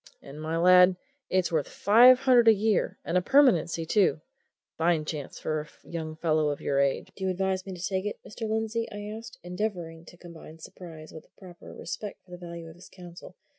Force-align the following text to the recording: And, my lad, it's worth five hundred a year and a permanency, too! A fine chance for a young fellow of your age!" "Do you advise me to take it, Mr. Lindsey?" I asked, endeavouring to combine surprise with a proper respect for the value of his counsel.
And, 0.23 0.41
my 0.41 0.57
lad, 0.57 0.95
it's 1.29 1.51
worth 1.51 1.67
five 1.69 2.21
hundred 2.21 2.47
a 2.47 2.53
year 2.55 2.97
and 3.05 3.19
a 3.19 3.21
permanency, 3.21 3.85
too! 3.85 4.19
A 4.19 4.75
fine 4.79 5.05
chance 5.05 5.37
for 5.37 5.61
a 5.61 5.69
young 5.87 6.15
fellow 6.15 6.49
of 6.49 6.59
your 6.59 6.79
age!" 6.79 7.11
"Do 7.15 7.25
you 7.25 7.29
advise 7.29 7.67
me 7.67 7.73
to 7.73 7.87
take 7.87 8.07
it, 8.07 8.19
Mr. 8.27 8.49
Lindsey?" 8.49 8.87
I 8.91 9.15
asked, 9.15 9.37
endeavouring 9.43 10.05
to 10.05 10.17
combine 10.17 10.57
surprise 10.57 11.11
with 11.11 11.25
a 11.25 11.39
proper 11.39 11.71
respect 11.71 12.25
for 12.25 12.31
the 12.31 12.39
value 12.43 12.67
of 12.67 12.77
his 12.77 12.89
counsel. 12.89 13.35